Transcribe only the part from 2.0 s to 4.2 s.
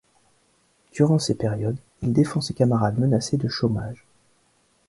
il défend ses camarades menacés de chômage.